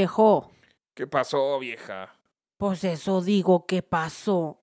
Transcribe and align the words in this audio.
Viejo, 0.00 0.50
¿Qué 0.94 1.06
pasó, 1.06 1.58
vieja? 1.58 2.12
pues 2.58 2.84
eso 2.84 3.22
digo 3.22 3.64
que 3.64 3.80
pasó. 3.80 4.60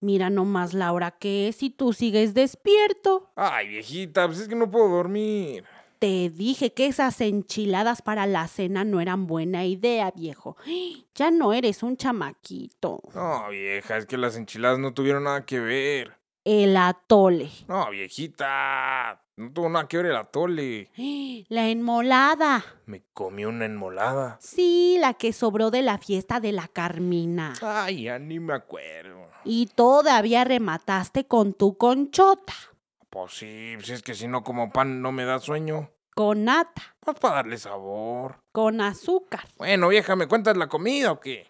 Mira 0.00 0.30
nomás 0.30 0.72
la 0.72 0.92
hora 0.92 1.10
que 1.10 1.48
es 1.48 1.64
y 1.64 1.70
tú 1.70 1.92
sigues 1.92 2.32
despierto. 2.32 3.32
Ay, 3.34 3.66
viejita, 3.66 4.26
pues 4.28 4.38
es 4.38 4.46
que 4.46 4.54
no 4.54 4.70
puedo 4.70 4.88
dormir. 4.88 5.64
Te 5.98 6.30
dije 6.30 6.72
que 6.74 6.86
esas 6.86 7.20
enchiladas 7.20 8.02
para 8.02 8.26
la 8.26 8.46
cena 8.46 8.84
no 8.84 9.00
eran 9.00 9.26
buena 9.26 9.64
idea, 9.66 10.12
viejo. 10.12 10.56
Ya 11.16 11.32
no 11.32 11.52
eres 11.52 11.82
un 11.82 11.96
chamaquito. 11.96 13.00
No, 13.12 13.48
vieja, 13.48 13.96
es 13.96 14.06
que 14.06 14.16
las 14.16 14.36
enchiladas 14.36 14.78
no 14.78 14.94
tuvieron 14.94 15.24
nada 15.24 15.44
que 15.44 15.58
ver. 15.58 16.16
El 16.44 16.76
atole. 16.76 17.50
No, 17.66 17.90
viejita, 17.90 19.20
no 19.38 19.52
tuvo 19.52 19.68
nada 19.68 19.86
que 19.86 19.96
ver 19.98 20.06
el 20.06 20.16
atole. 20.16 20.90
La 21.48 21.68
enmolada. 21.68 22.64
Me 22.86 23.04
comí 23.14 23.44
una 23.44 23.66
enmolada. 23.66 24.36
Sí, 24.40 24.98
la 25.00 25.14
que 25.14 25.32
sobró 25.32 25.70
de 25.70 25.82
la 25.82 25.98
fiesta 25.98 26.40
de 26.40 26.52
la 26.52 26.66
Carmina. 26.66 27.54
Ay, 27.62 28.04
ya 28.04 28.18
ni 28.18 28.40
me 28.40 28.54
acuerdo. 28.54 29.28
Y 29.44 29.66
todavía 29.66 30.44
remataste 30.44 31.26
con 31.26 31.54
tu 31.54 31.76
conchota. 31.78 32.52
Pues 33.08 33.32
sí, 33.32 33.74
pues 33.76 33.90
es 33.90 34.02
que 34.02 34.14
si 34.14 34.26
no 34.26 34.42
como 34.42 34.70
pan 34.70 35.00
no 35.00 35.12
me 35.12 35.24
da 35.24 35.38
sueño. 35.38 35.90
Con 36.14 36.44
nata. 36.44 36.96
Pues 36.98 37.16
para 37.20 37.36
darle 37.36 37.58
sabor. 37.58 38.40
Con 38.50 38.80
azúcar. 38.80 39.46
Bueno, 39.56 39.88
vieja, 39.88 40.16
¿me 40.16 40.26
cuentas 40.26 40.56
la 40.56 40.68
comida 40.68 41.12
o 41.12 41.20
qué? 41.20 41.46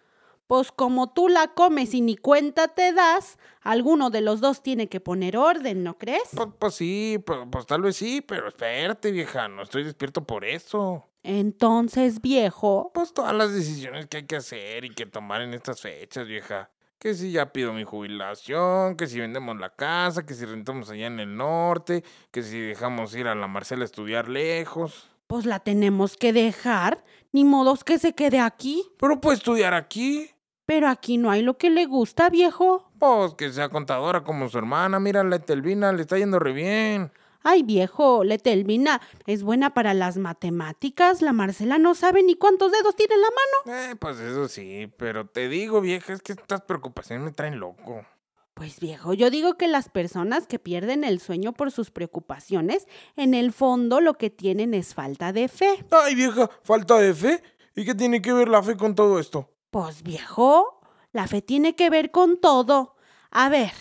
Pues 0.48 0.72
como 0.72 1.12
tú 1.12 1.28
la 1.28 1.48
comes 1.48 1.92
y 1.92 2.00
ni 2.00 2.16
cuenta 2.16 2.68
te 2.68 2.92
das, 2.94 3.38
alguno 3.60 4.08
de 4.08 4.22
los 4.22 4.40
dos 4.40 4.62
tiene 4.62 4.88
que 4.88 4.98
poner 4.98 5.36
orden, 5.36 5.84
¿no 5.84 5.98
crees? 5.98 6.30
Pues, 6.34 6.48
pues 6.58 6.74
sí, 6.74 7.22
pues, 7.24 7.40
pues 7.52 7.66
tal 7.66 7.82
vez 7.82 7.96
sí, 7.96 8.22
pero 8.22 8.48
espérate, 8.48 9.12
vieja, 9.12 9.46
no 9.46 9.62
estoy 9.62 9.84
despierto 9.84 10.24
por 10.24 10.46
eso. 10.46 11.04
Entonces, 11.22 12.22
viejo, 12.22 12.90
Pues 12.94 13.12
todas 13.12 13.34
las 13.34 13.52
decisiones 13.52 14.06
que 14.06 14.16
hay 14.18 14.26
que 14.26 14.36
hacer 14.36 14.86
y 14.86 14.90
que 14.94 15.04
tomar 15.04 15.42
en 15.42 15.52
estas 15.52 15.82
fechas, 15.82 16.26
vieja. 16.26 16.70
Que 16.98 17.12
si 17.14 17.30
ya 17.30 17.52
pido 17.52 17.74
mi 17.74 17.84
jubilación, 17.84 18.96
que 18.96 19.06
si 19.06 19.20
vendemos 19.20 19.58
la 19.60 19.70
casa, 19.76 20.24
que 20.24 20.32
si 20.34 20.46
rentamos 20.46 20.88
allá 20.90 21.06
en 21.06 21.20
el 21.20 21.36
norte, 21.36 22.02
que 22.30 22.42
si 22.42 22.58
dejamos 22.58 23.14
ir 23.14 23.28
a 23.28 23.34
la 23.34 23.46
Marcela 23.46 23.82
a 23.82 23.84
estudiar 23.84 24.28
lejos. 24.28 25.08
pues 25.26 25.44
la 25.44 25.60
tenemos 25.60 26.16
que 26.16 26.32
dejar, 26.32 27.04
ni 27.32 27.44
modos 27.44 27.84
que 27.84 27.98
se 27.98 28.14
quede 28.14 28.40
aquí. 28.40 28.82
Pero 28.98 29.20
puede 29.20 29.36
estudiar 29.36 29.74
aquí. 29.74 30.30
Pero 30.68 30.88
aquí 30.88 31.16
no 31.16 31.30
hay 31.30 31.40
lo 31.40 31.56
que 31.56 31.70
le 31.70 31.86
gusta, 31.86 32.28
viejo. 32.28 32.90
Pues 32.98 33.32
que 33.32 33.50
sea 33.50 33.70
contadora 33.70 34.22
como 34.22 34.50
su 34.50 34.58
hermana, 34.58 35.00
mira 35.00 35.24
la 35.24 35.38
Telvina, 35.38 35.94
le 35.94 36.02
está 36.02 36.18
yendo 36.18 36.38
re 36.38 36.52
bien. 36.52 37.10
Ay, 37.42 37.62
viejo, 37.62 38.22
Letelvina 38.22 39.00
es 39.24 39.42
buena 39.42 39.72
para 39.72 39.94
las 39.94 40.18
matemáticas. 40.18 41.22
La 41.22 41.32
Marcela 41.32 41.78
no 41.78 41.94
sabe 41.94 42.22
ni 42.22 42.34
cuántos 42.34 42.70
dedos 42.70 42.94
tiene 42.96 43.14
en 43.14 43.20
la 43.22 43.28
mano. 43.28 43.80
Eh, 43.80 43.96
pues 43.98 44.18
eso 44.20 44.46
sí, 44.46 44.92
pero 44.98 45.26
te 45.26 45.48
digo, 45.48 45.80
vieja, 45.80 46.12
es 46.12 46.20
que 46.20 46.32
estas 46.32 46.60
preocupaciones 46.60 47.24
me 47.24 47.32
traen 47.32 47.58
loco. 47.58 48.04
Pues 48.52 48.78
viejo, 48.78 49.14
yo 49.14 49.30
digo 49.30 49.54
que 49.54 49.68
las 49.68 49.88
personas 49.88 50.46
que 50.46 50.58
pierden 50.58 51.02
el 51.02 51.18
sueño 51.18 51.54
por 51.54 51.70
sus 51.70 51.90
preocupaciones, 51.90 52.86
en 53.16 53.32
el 53.32 53.54
fondo 53.54 54.02
lo 54.02 54.14
que 54.18 54.28
tienen 54.28 54.74
es 54.74 54.92
falta 54.92 55.32
de 55.32 55.48
fe. 55.48 55.82
Ay, 55.90 56.14
vieja, 56.14 56.50
falta 56.62 56.98
de 56.98 57.14
fe. 57.14 57.42
¿Y 57.74 57.86
qué 57.86 57.94
tiene 57.94 58.20
que 58.20 58.34
ver 58.34 58.48
la 58.48 58.62
fe 58.62 58.76
con 58.76 58.94
todo 58.94 59.18
esto? 59.18 59.48
Pues 59.70 60.02
viejo, 60.02 60.80
la 61.12 61.26
fe 61.26 61.42
tiene 61.42 61.74
que 61.74 61.90
ver 61.90 62.10
con 62.10 62.40
todo. 62.40 62.96
A 63.30 63.48
ver, 63.48 63.72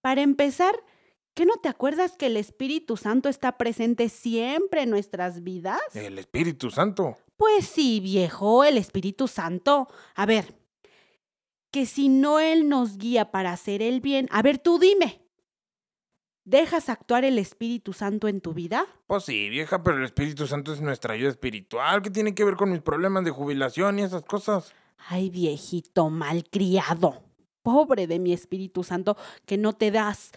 para 0.00 0.22
empezar, 0.22 0.74
¿qué 1.34 1.46
no 1.46 1.54
te 1.56 1.68
acuerdas 1.68 2.16
que 2.16 2.26
el 2.26 2.36
Espíritu 2.36 2.96
Santo 2.96 3.28
está 3.28 3.56
presente 3.56 4.08
siempre 4.08 4.82
en 4.82 4.90
nuestras 4.90 5.44
vidas? 5.44 5.80
El 5.94 6.18
Espíritu 6.18 6.70
Santo. 6.70 7.16
Pues 7.36 7.66
sí, 7.66 8.00
viejo, 8.00 8.64
el 8.64 8.78
Espíritu 8.78 9.28
Santo. 9.28 9.86
A 10.16 10.26
ver, 10.26 10.56
que 11.70 11.86
si 11.86 12.08
no 12.08 12.40
Él 12.40 12.68
nos 12.68 12.98
guía 12.98 13.30
para 13.30 13.52
hacer 13.52 13.80
el 13.80 14.00
bien, 14.00 14.28
a 14.32 14.42
ver, 14.42 14.58
tú 14.58 14.80
dime, 14.80 15.22
¿dejas 16.44 16.88
actuar 16.88 17.24
el 17.24 17.38
Espíritu 17.38 17.92
Santo 17.92 18.26
en 18.26 18.40
tu 18.40 18.54
vida? 18.54 18.86
Pues 19.06 19.22
sí, 19.22 19.48
vieja, 19.50 19.84
pero 19.84 19.98
el 19.98 20.04
Espíritu 20.04 20.48
Santo 20.48 20.72
es 20.72 20.80
nuestra 20.80 21.14
ayuda 21.14 21.30
espiritual. 21.30 22.02
¿Qué 22.02 22.10
tiene 22.10 22.34
que 22.34 22.44
ver 22.44 22.56
con 22.56 22.72
mis 22.72 22.80
problemas 22.80 23.24
de 23.24 23.30
jubilación 23.30 24.00
y 24.00 24.02
esas 24.02 24.24
cosas? 24.24 24.74
Ay, 24.98 25.30
viejito 25.30 26.10
malcriado. 26.10 27.22
Pobre 27.62 28.06
de 28.06 28.18
mi 28.18 28.32
Espíritu 28.32 28.82
Santo, 28.82 29.16
que 29.46 29.56
no 29.56 29.72
te 29.72 29.90
das. 29.90 30.32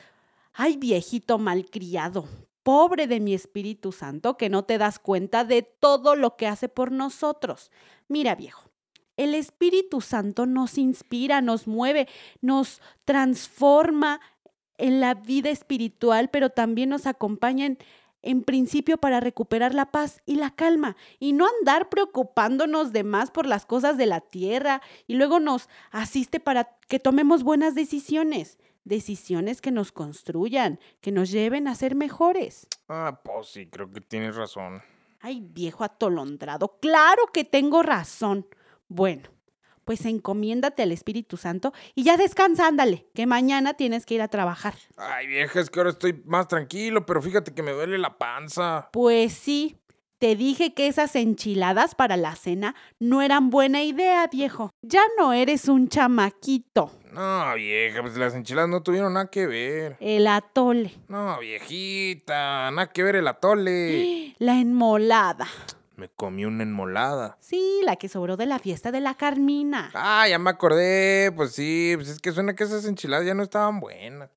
Ay, 0.54 0.78
viejito 0.78 1.38
malcriado. 1.38 2.26
Pobre 2.64 3.08
de 3.08 3.20
mi 3.20 3.34
Espíritu 3.34 3.92
Santo, 3.92 4.38
que 4.38 4.50
no 4.50 4.64
te 4.64 4.78
das 4.78 5.00
cuenta 5.00 5.44
de 5.44 5.64
todo 5.64 6.16
lo 6.16 6.38
que 6.38 6.48
hace 6.48 6.70
por 6.70 6.92
nosotros. 6.92 7.72
Mira, 8.08 8.36
viejo, 8.36 8.70
el 9.18 9.36
Espíritu 9.36 10.02
Santo 10.02 10.46
nos 10.46 10.78
inspira, 10.78 11.42
nos 11.42 11.68
mueve, 11.68 12.08
nos 12.42 12.82
transforma 13.06 14.22
en 14.78 15.00
la 15.00 15.14
vida 15.14 15.50
espiritual, 15.50 16.30
pero 16.30 16.50
también 16.50 16.90
nos 16.90 17.06
acompaña 17.06 17.66
en, 17.68 17.78
en 18.22 18.44
principio 18.44 18.98
para 18.98 19.20
recuperar 19.20 19.74
la 19.74 19.92
paz 19.92 20.22
y 20.26 20.36
la 20.36 20.52
calma 20.52 20.96
y 21.20 21.34
no 21.34 21.48
andar 21.60 21.90
preocupándonos 21.90 22.92
de 22.94 23.04
más 23.04 23.32
por 23.32 23.46
las 23.46 23.66
cosas 23.66 23.98
de 23.98 24.06
la 24.06 24.22
tierra 24.22 24.82
y 25.08 25.16
luego 25.16 25.40
nos 25.40 25.70
asiste 25.92 26.40
para 26.40 26.78
que 26.88 27.00
tomemos 27.00 27.44
buenas 27.44 27.76
decisiones, 27.76 28.58
decisiones 28.84 29.62
que 29.62 29.72
nos 29.72 29.92
construyan, 29.92 30.80
que 31.02 31.12
nos 31.12 31.32
lleven 31.32 31.68
a 31.68 31.76
ser 31.76 31.96
mejores. 31.96 32.68
Ah, 32.88 33.22
pues 33.24 33.48
sí, 33.48 33.68
creo 33.68 33.92
que 33.92 34.02
tienes 34.02 34.36
razón. 34.36 34.82
Ay, 35.20 35.42
viejo 35.42 35.84
atolondrado, 35.84 36.80
claro 36.80 37.28
que 37.32 37.44
tengo 37.44 37.84
razón. 37.84 38.48
Bueno, 38.88 39.30
pues 39.92 40.06
encomiéndate 40.06 40.84
al 40.84 40.94
Espíritu 40.94 41.36
Santo 41.36 41.74
y 41.96 42.04
ya 42.04 42.16
descansa, 42.16 42.66
ándale, 42.66 43.08
que 43.14 43.26
mañana 43.26 43.74
tienes 43.74 44.06
que 44.06 44.14
ir 44.14 44.22
a 44.22 44.30
trabajar. 44.30 44.74
Ay, 44.96 45.28
vieja, 45.28 45.60
es 45.60 45.70
que 45.70 45.82
ahora 45.82 45.90
estoy 45.90 46.24
más 46.24 46.48
tranquilo, 46.48 47.06
pero 47.06 47.22
fíjate 47.22 47.54
que 47.54 47.62
me 47.62 47.74
duele 47.74 47.98
la 47.98 48.18
panza. 48.18 48.88
Pues 48.94 49.34
sí, 49.34 49.76
te 50.18 50.38
dije 50.38 50.74
que 50.74 50.88
esas 50.88 51.18
enchiladas 51.18 51.94
para 51.94 52.16
la 52.16 52.38
cena 52.38 52.74
no 53.00 53.22
eran 53.22 53.50
buena 53.50 53.84
idea, 53.84 54.26
viejo. 54.32 54.72
Ya 54.82 55.02
no 55.18 55.34
eres 55.34 55.68
un 55.68 55.90
chamaquito. 55.90 56.90
No, 57.12 57.54
vieja, 57.56 58.02
pues 58.02 58.16
las 58.16 58.34
enchiladas 58.34 58.70
no 58.70 58.82
tuvieron 58.82 59.12
nada 59.16 59.30
que 59.30 59.46
ver. 59.46 59.98
El 60.00 60.26
atole, 60.26 60.94
No, 61.10 61.38
viejita, 61.40 62.72
nada 62.72 62.88
que 62.88 63.04
ver 63.04 63.18
el 63.18 63.28
atole. 63.28 64.36
la 64.40 64.58
enmolada. 64.58 65.50
Me 66.02 66.10
comí 66.10 66.46
una 66.46 66.64
enmolada. 66.64 67.38
Sí, 67.42 67.82
la 67.84 67.96
que 67.96 68.10
sobró 68.10 68.36
de 68.36 68.48
la 68.48 68.58
fiesta 68.58 68.92
de 68.92 69.02
la 69.02 69.14
Carmina. 69.14 69.92
Ah, 69.94 70.28
ya 70.28 70.40
me 70.40 70.50
acordé. 70.50 71.32
Pues 71.36 71.52
sí, 71.52 71.92
pues 71.96 72.10
es 72.10 72.18
que 72.18 72.32
suena 72.32 72.56
que 72.56 72.64
esas 72.64 72.86
enchiladas 72.86 73.28
ya 73.28 73.36
no 73.36 73.44
estaban 73.44 73.80
buenas. 73.80 74.32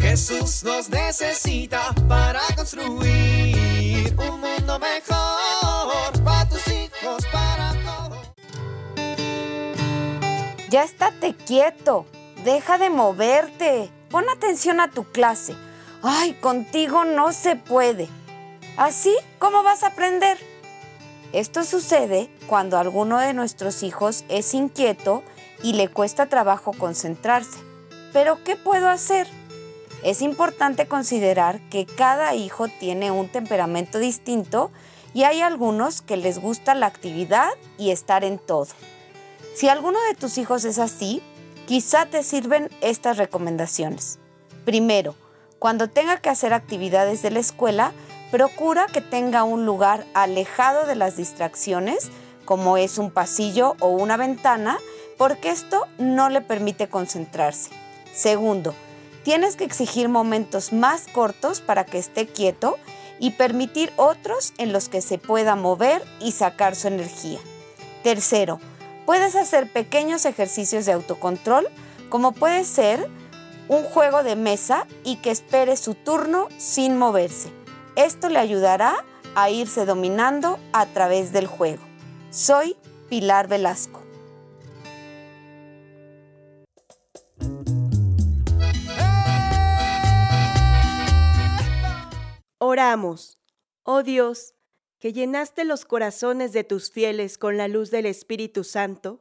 Jesús 0.00 0.64
nos 0.64 0.88
necesita 0.88 1.94
para 2.08 2.40
construir 2.56 4.16
un 4.16 4.40
mundo 4.40 4.78
mejor 4.78 6.24
para 6.24 6.48
tus 6.48 6.66
hijos, 6.68 7.22
para 7.30 7.74
todos. 7.84 8.32
Ya 10.70 10.84
estate 10.84 11.34
quieto, 11.34 12.06
deja 12.42 12.78
de 12.78 12.88
moverte, 12.88 13.90
pon 14.08 14.24
atención 14.30 14.80
a 14.80 14.90
tu 14.90 15.04
clase. 15.04 15.54
Ay, 16.02 16.32
contigo 16.40 17.04
no 17.04 17.34
se 17.34 17.56
puede. 17.56 18.08
¿Así? 18.76 19.14
¿Cómo 19.38 19.62
vas 19.62 19.82
a 19.82 19.88
aprender? 19.88 20.38
Esto 21.32 21.64
sucede 21.64 22.30
cuando 22.46 22.78
alguno 22.78 23.18
de 23.18 23.34
nuestros 23.34 23.82
hijos 23.82 24.24
es 24.28 24.54
inquieto 24.54 25.22
y 25.62 25.74
le 25.74 25.88
cuesta 25.88 26.26
trabajo 26.26 26.72
concentrarse. 26.72 27.58
Pero 28.14 28.42
¿qué 28.44 28.56
puedo 28.56 28.88
hacer? 28.88 29.28
Es 30.02 30.22
importante 30.22 30.88
considerar 30.88 31.60
que 31.68 31.84
cada 31.86 32.34
hijo 32.34 32.68
tiene 32.68 33.10
un 33.10 33.28
temperamento 33.28 33.98
distinto 33.98 34.70
y 35.14 35.24
hay 35.24 35.42
algunos 35.42 36.00
que 36.00 36.16
les 36.16 36.38
gusta 36.38 36.74
la 36.74 36.86
actividad 36.86 37.50
y 37.78 37.90
estar 37.90 38.24
en 38.24 38.38
todo. 38.38 38.68
Si 39.54 39.68
alguno 39.68 39.98
de 40.08 40.14
tus 40.14 40.38
hijos 40.38 40.64
es 40.64 40.78
así, 40.78 41.22
quizá 41.66 42.06
te 42.06 42.22
sirven 42.22 42.70
estas 42.80 43.18
recomendaciones. 43.18 44.18
Primero, 44.64 45.14
cuando 45.58 45.88
tenga 45.88 46.16
que 46.16 46.30
hacer 46.30 46.54
actividades 46.54 47.22
de 47.22 47.30
la 47.30 47.40
escuela, 47.40 47.92
procura 48.32 48.86
que 48.86 49.02
tenga 49.02 49.44
un 49.44 49.66
lugar 49.66 50.06
alejado 50.14 50.86
de 50.86 50.96
las 50.96 51.18
distracciones, 51.18 52.08
como 52.46 52.78
es 52.78 52.96
un 52.96 53.10
pasillo 53.10 53.76
o 53.78 53.88
una 53.88 54.16
ventana, 54.16 54.78
porque 55.18 55.50
esto 55.50 55.86
no 55.98 56.30
le 56.30 56.40
permite 56.40 56.88
concentrarse. 56.88 57.68
Segundo, 58.14 58.74
tienes 59.22 59.54
que 59.54 59.64
exigir 59.64 60.08
momentos 60.08 60.72
más 60.72 61.08
cortos 61.12 61.60
para 61.60 61.84
que 61.84 61.98
esté 61.98 62.26
quieto 62.26 62.78
y 63.20 63.32
permitir 63.32 63.92
otros 63.96 64.54
en 64.56 64.72
los 64.72 64.88
que 64.88 65.02
se 65.02 65.18
pueda 65.18 65.54
mover 65.54 66.02
y 66.18 66.32
sacar 66.32 66.74
su 66.74 66.88
energía. 66.88 67.38
Tercero, 68.02 68.60
puedes 69.04 69.36
hacer 69.36 69.70
pequeños 69.70 70.24
ejercicios 70.24 70.86
de 70.86 70.92
autocontrol, 70.92 71.68
como 72.08 72.32
puede 72.32 72.64
ser 72.64 73.10
un 73.68 73.82
juego 73.84 74.22
de 74.22 74.36
mesa 74.36 74.86
y 75.04 75.16
que 75.16 75.30
espere 75.30 75.76
su 75.76 75.94
turno 75.94 76.48
sin 76.56 76.96
moverse. 76.96 77.61
Esto 77.96 78.30
le 78.30 78.38
ayudará 78.38 79.04
a 79.34 79.50
irse 79.50 79.84
dominando 79.84 80.58
a 80.72 80.86
través 80.86 81.30
del 81.30 81.46
juego. 81.46 81.82
Soy 82.30 82.74
Pilar 83.10 83.48
Velasco. 83.48 84.00
Oramos. 92.58 93.38
Oh 93.82 94.02
Dios, 94.02 94.54
que 94.98 95.12
llenaste 95.12 95.66
los 95.66 95.84
corazones 95.84 96.54
de 96.54 96.64
tus 96.64 96.90
fieles 96.90 97.36
con 97.36 97.58
la 97.58 97.68
luz 97.68 97.90
del 97.90 98.06
Espíritu 98.06 98.64
Santo, 98.64 99.20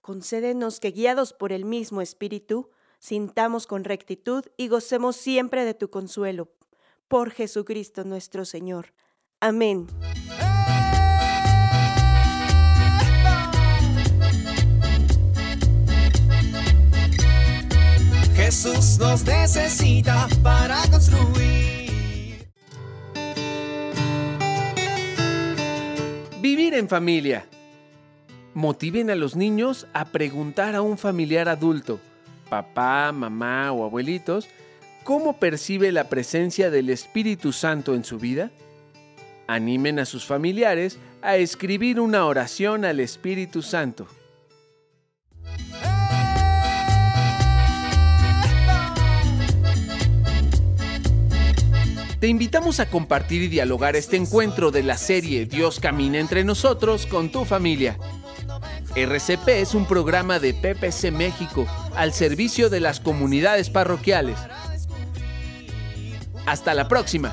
concédenos 0.00 0.78
que 0.78 0.92
guiados 0.92 1.32
por 1.32 1.50
el 1.50 1.64
mismo 1.64 2.00
Espíritu, 2.00 2.70
sintamos 3.00 3.66
con 3.66 3.82
rectitud 3.82 4.44
y 4.56 4.68
gocemos 4.68 5.16
siempre 5.16 5.64
de 5.64 5.74
tu 5.74 5.90
consuelo. 5.90 6.48
Por 7.08 7.30
Jesucristo 7.30 8.04
nuestro 8.04 8.44
Señor. 8.44 8.94
Amén. 9.40 9.86
Jesús 18.34 18.98
nos 18.98 19.24
necesita 19.24 20.28
para 20.42 20.82
construir. 20.90 22.46
Vivir 26.40 26.74
en 26.74 26.88
familia. 26.88 27.46
Motiven 28.52 29.10
a 29.10 29.14
los 29.14 29.34
niños 29.34 29.86
a 29.94 30.04
preguntar 30.04 30.74
a 30.74 30.82
un 30.82 30.98
familiar 30.98 31.48
adulto, 31.48 32.00
papá, 32.48 33.12
mamá 33.12 33.72
o 33.72 33.84
abuelitos, 33.84 34.48
cómo 35.04 35.38
percibe 35.38 35.92
la 35.92 36.08
presencia 36.08 36.70
del 36.70 36.88
Espíritu 36.90 37.52
Santo 37.52 37.94
en 37.94 38.04
su 38.04 38.18
vida. 38.18 38.50
Animen 39.46 39.98
a 39.98 40.06
sus 40.06 40.24
familiares 40.24 40.98
a 41.22 41.36
escribir 41.36 42.00
una 42.00 42.24
oración 42.24 42.84
al 42.84 42.98
Espíritu 42.98 43.62
Santo. 43.62 44.08
Te 52.18 52.28
invitamos 52.28 52.80
a 52.80 52.88
compartir 52.88 53.42
y 53.42 53.48
dialogar 53.48 53.96
este 53.96 54.16
encuentro 54.16 54.70
de 54.70 54.82
la 54.82 54.96
serie 54.96 55.44
Dios 55.44 55.78
camina 55.78 56.18
entre 56.18 56.42
nosotros 56.42 57.04
con 57.04 57.30
tu 57.30 57.44
familia. 57.44 57.98
RCP 58.96 59.48
es 59.48 59.74
un 59.74 59.86
programa 59.86 60.38
de 60.38 60.54
PPC 60.54 61.12
México 61.12 61.66
al 61.94 62.14
servicio 62.14 62.70
de 62.70 62.80
las 62.80 63.00
comunidades 63.00 63.68
parroquiales. 63.68 64.38
Hasta 66.46 66.74
la 66.74 66.88
próxima. 66.88 67.32